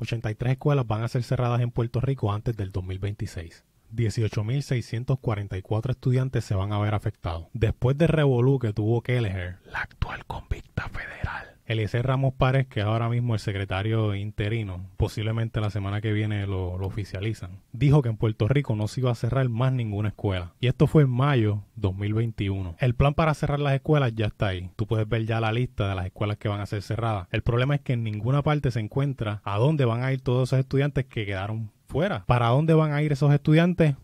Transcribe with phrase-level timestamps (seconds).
[0.00, 3.64] 83 escuelas van a ser cerradas en Puerto Rico antes del 2026.
[3.94, 7.48] 18.644 estudiantes se van a ver afectados.
[7.52, 10.24] Después del revolú que tuvo Kelleher, la actual
[11.70, 16.76] Eliezer Ramos Párez, que ahora mismo el secretario interino, posiblemente la semana que viene lo,
[16.76, 20.52] lo, oficializan, dijo que en Puerto Rico no se iba a cerrar más ninguna escuela.
[20.58, 22.74] Y esto fue en mayo 2021.
[22.80, 24.70] El plan para cerrar las escuelas ya está ahí.
[24.74, 27.28] Tú puedes ver ya la lista de las escuelas que van a ser cerradas.
[27.30, 30.48] El problema es que en ninguna parte se encuentra a dónde van a ir todos
[30.48, 32.24] esos estudiantes que quedaron fuera.
[32.26, 33.94] ¿Para dónde van a ir esos estudiantes?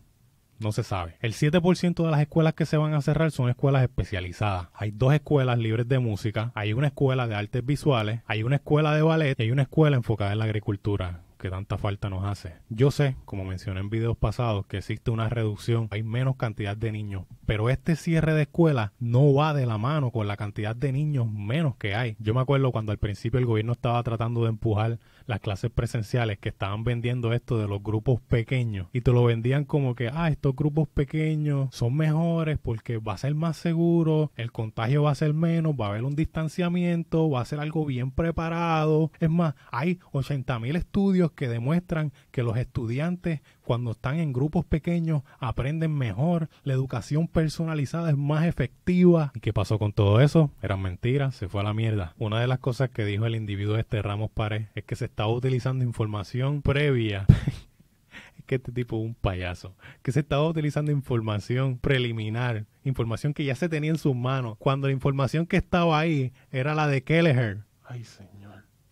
[0.59, 1.17] No se sabe.
[1.21, 4.69] El 7% de las escuelas que se van a cerrar son escuelas especializadas.
[4.75, 8.95] Hay dos escuelas libres de música, hay una escuela de artes visuales, hay una escuela
[8.95, 12.55] de ballet y hay una escuela enfocada en la agricultura que tanta falta nos hace.
[12.69, 16.93] Yo sé, como mencioné en videos pasados, que existe una reducción, hay menos cantidad de
[16.93, 20.93] niños, pero este cierre de escuelas no va de la mano con la cantidad de
[20.93, 22.17] niños menos que hay.
[22.19, 26.39] Yo me acuerdo cuando al principio el gobierno estaba tratando de empujar las clases presenciales
[26.39, 30.29] que estaban vendiendo esto de los grupos pequeños y te lo vendían como que, ah,
[30.29, 35.17] estos grupos pequeños son mejores porque va a ser más seguro, el contagio va a
[35.17, 39.11] ser menos, va a haber un distanciamiento, va a ser algo bien preparado.
[39.21, 44.65] Es más, hay 80 mil estudios que demuestran que los estudiantes cuando están en grupos
[44.65, 49.33] pequeños aprenden mejor, la educación personalizada es más efectiva.
[49.35, 50.53] ¿Y qué pasó con todo eso?
[50.63, 52.15] Eran mentiras, se fue a la mierda.
[52.17, 55.33] Una de las cosas que dijo el individuo este Ramos Pared es que se estaba
[55.33, 57.27] utilizando información previa.
[58.39, 59.75] es que este tipo es un payaso.
[60.03, 64.87] Que se estaba utilizando información preliminar, información que ya se tenía en sus manos, cuando
[64.87, 67.65] la información que estaba ahí era la de Kelleher.
[67.83, 68.36] Ay, señor.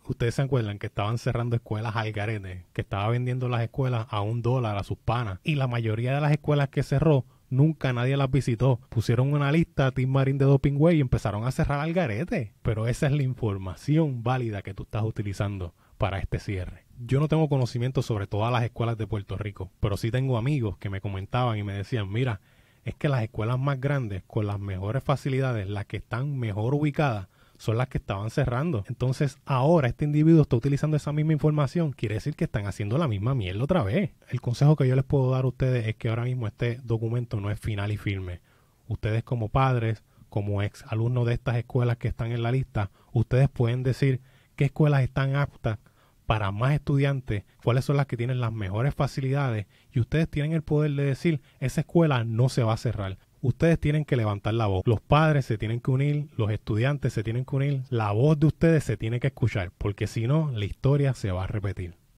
[0.07, 4.21] Ustedes se acuerdan que estaban cerrando escuelas al garete, que estaba vendiendo las escuelas a
[4.21, 5.41] un dólar a sus panas.
[5.43, 8.81] Y la mayoría de las escuelas que cerró, nunca nadie las visitó.
[8.91, 12.53] Pusieron una lista a Team Marine de Doping Way y empezaron a cerrar al garete.
[12.63, 16.85] Pero esa es la información válida que tú estás utilizando para este cierre.
[16.99, 20.77] Yo no tengo conocimiento sobre todas las escuelas de Puerto Rico, pero sí tengo amigos
[20.77, 22.41] que me comentaban y me decían, mira,
[22.85, 27.29] es que las escuelas más grandes, con las mejores facilidades, las que están mejor ubicadas,
[27.65, 28.85] son las que estaban cerrando.
[28.89, 31.93] Entonces, ahora este individuo está utilizando esa misma información.
[31.93, 34.11] Quiere decir que están haciendo la misma mierda otra vez.
[34.29, 37.41] El consejo que yo les puedo dar a ustedes es que ahora mismo este documento
[37.41, 38.41] no es final y firme.
[38.87, 43.49] Ustedes como padres, como ex alumnos de estas escuelas que están en la lista, ustedes
[43.49, 44.21] pueden decir
[44.57, 45.79] qué escuelas están aptas
[46.27, 50.63] para más estudiantes, cuáles son las que tienen las mejores facilidades y ustedes tienen el
[50.63, 54.67] poder de decir esa escuela no se va a cerrar ustedes tienen que levantar la
[54.67, 54.83] voz.
[54.87, 58.47] Los padres se tienen que unir, los estudiantes se tienen que unir, la voz de
[58.47, 61.95] ustedes se tiene que escuchar, porque si no, la historia se va a repetir.